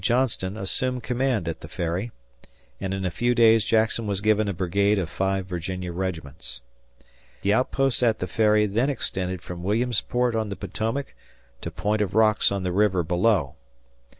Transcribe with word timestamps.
Johnston 0.03 0.57
assumed 0.57 1.03
command 1.03 1.47
at 1.47 1.59
the 1.59 1.67
Ferry, 1.67 2.11
and 2.79 2.91
in 2.91 3.05
a 3.05 3.11
few 3.11 3.35
days 3.35 3.63
Jackson 3.63 4.07
was 4.07 4.19
given 4.19 4.47
a 4.47 4.51
brigade 4.53 4.97
of 4.97 5.11
five 5.11 5.45
Virginia 5.45 5.93
regiments. 5.93 6.61
The 7.43 7.53
outposts 7.53 8.01
at 8.01 8.17
the 8.17 8.25
Ferry 8.25 8.65
then 8.65 8.89
extended 8.89 9.43
from 9.43 9.61
Williamsport 9.61 10.35
on 10.35 10.49
the 10.49 10.55
Potomac 10.55 11.13
to 11.61 11.69
Point 11.69 12.01
of 12.01 12.15
Rocks 12.15 12.51
on 12.51 12.63
the 12.63 12.71
river 12.71 13.03
below. 13.03 13.57